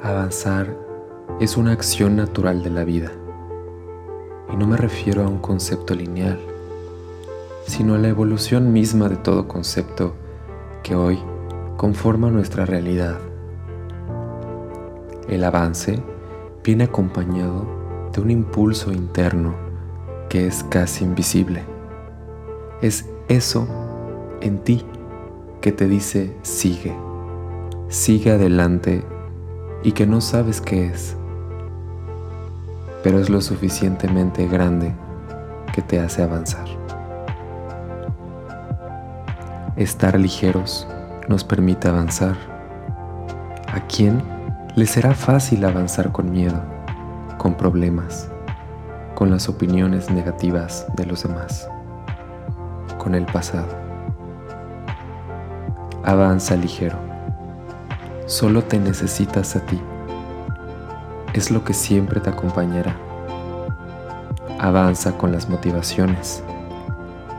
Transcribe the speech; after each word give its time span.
Avanzar 0.00 0.76
es 1.40 1.56
una 1.56 1.72
acción 1.72 2.14
natural 2.14 2.62
de 2.62 2.70
la 2.70 2.84
vida. 2.84 3.10
Y 4.52 4.56
no 4.56 4.68
me 4.68 4.76
refiero 4.76 5.24
a 5.24 5.28
un 5.28 5.38
concepto 5.38 5.96
lineal, 5.96 6.38
sino 7.66 7.96
a 7.96 7.98
la 7.98 8.06
evolución 8.06 8.72
misma 8.72 9.08
de 9.08 9.16
todo 9.16 9.48
concepto 9.48 10.14
que 10.84 10.94
hoy 10.94 11.18
conforma 11.76 12.30
nuestra 12.30 12.64
realidad. 12.64 13.18
El 15.28 15.44
avance 15.44 16.02
viene 16.64 16.84
acompañado 16.84 17.66
de 18.12 18.20
un 18.22 18.30
impulso 18.30 18.92
interno 18.92 19.54
que 20.30 20.46
es 20.46 20.64
casi 20.64 21.04
invisible. 21.04 21.62
Es 22.80 23.08
eso 23.28 23.68
en 24.40 24.58
ti 24.58 24.84
que 25.60 25.72
te 25.72 25.86
dice 25.86 26.34
sigue, 26.42 26.94
sigue 27.88 28.32
adelante 28.32 29.04
y 29.82 29.92
que 29.92 30.06
no 30.06 30.20
sabes 30.20 30.60
qué 30.60 30.86
es, 30.86 31.16
pero 33.02 33.18
es 33.18 33.28
lo 33.28 33.40
suficientemente 33.40 34.46
grande 34.48 34.94
que 35.74 35.82
te 35.82 36.00
hace 36.00 36.22
avanzar. 36.22 36.66
Estar 39.76 40.18
ligeros 40.18 40.88
nos 41.28 41.44
permite 41.44 41.88
avanzar. 41.88 42.36
¿A 43.72 43.80
quién 43.88 44.22
le 44.74 44.86
será 44.86 45.14
fácil 45.14 45.64
avanzar 45.64 46.12
con 46.12 46.30
miedo, 46.30 46.62
con 47.38 47.54
problemas, 47.54 48.30
con 49.14 49.30
las 49.30 49.48
opiniones 49.48 50.10
negativas 50.10 50.86
de 50.96 51.06
los 51.06 51.24
demás, 51.24 51.68
con 52.98 53.14
el 53.14 53.26
pasado? 53.26 53.68
Avanza 56.04 56.56
ligero. 56.56 56.96
Solo 58.26 58.62
te 58.62 58.78
necesitas 58.78 59.56
a 59.56 59.60
ti. 59.60 59.80
Es 61.32 61.50
lo 61.50 61.64
que 61.64 61.74
siempre 61.74 62.20
te 62.20 62.30
acompañará. 62.30 62.96
Avanza 64.58 65.18
con 65.18 65.32
las 65.32 65.48
motivaciones, 65.48 66.42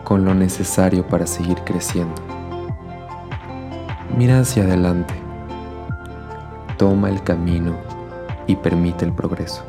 con 0.03 0.23
lo 0.25 0.35
necesario 0.35 1.07
para 1.07 1.25
seguir 1.25 1.57
creciendo. 1.63 2.36
Mira 4.17 4.39
hacia 4.39 4.63
adelante. 4.63 5.13
Toma 6.79 7.11
el 7.11 7.21
camino 7.21 7.75
y 8.47 8.55
permite 8.55 9.05
el 9.05 9.13
progreso. 9.13 9.63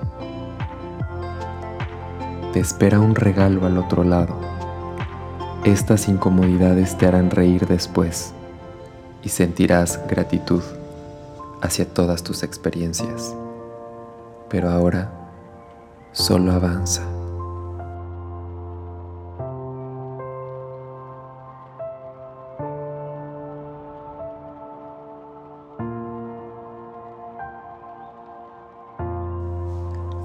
Te 2.54 2.60
espera 2.60 2.98
un 2.98 3.14
regalo 3.14 3.66
al 3.66 3.76
otro 3.76 4.04
lado. 4.04 4.34
Estas 5.64 6.08
incomodidades 6.08 6.96
te 6.96 7.06
harán 7.06 7.30
reír 7.30 7.66
después 7.66 8.32
y 9.22 9.28
sentirás 9.28 10.00
gratitud 10.08 10.62
hacia 11.60 11.84
todas 11.84 12.22
tus 12.22 12.42
experiencias. 12.42 13.36
Pero 14.48 14.70
ahora 14.70 15.12
solo 16.12 16.52
avanza. 16.52 17.17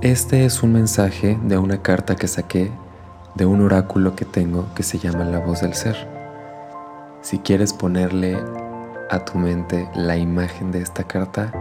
Este 0.04 0.44
es 0.44 0.64
un 0.64 0.74
mensaje 0.74 1.40
de 1.44 1.58
una 1.58 1.82
carta 1.82 2.18
que 2.18 2.28
saqué 2.28 2.70
de 3.36 3.46
un 3.46 3.62
oráculo 3.62 4.18
que 4.18 4.26
tengo 4.26 4.68
que 4.76 4.84
se 4.84 5.00
llama 5.00 5.24
La 5.24 5.40
voz 5.40 5.62
del 5.62 5.76
ser. 5.76 5.96
Si 7.22 7.40
quieres 7.40 7.72
ponerle 7.72 8.38
a 9.10 9.24
tu 9.24 9.38
mente 9.38 9.88
la 9.96 10.18
imagen 10.18 10.74
de 10.74 10.82
esta 10.82 11.06
carta, 11.06 11.54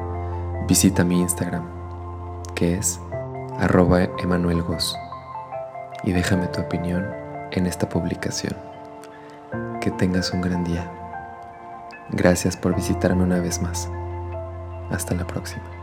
visita 0.67 1.05
mi 1.05 1.21
Instagram, 1.21 1.63
que 2.57 2.75
es 2.75 2.99
arroba 3.61 4.09
emanuelgos, 4.19 4.99
y 6.03 6.11
déjame 6.11 6.49
tu 6.49 6.63
opinión 6.63 7.07
en 7.53 7.67
esta 7.67 7.89
publicación. 7.89 8.57
Que 9.81 9.93
tengas 9.93 10.33
un 10.33 10.41
gran 10.41 10.65
día. 10.65 10.91
Gracias 12.11 12.57
por 12.57 12.75
visitarme 12.75 13.23
una 13.23 13.39
vez 13.39 13.63
más. 13.63 13.89
Hasta 14.91 15.15
la 15.15 15.29
próxima. 15.29 15.81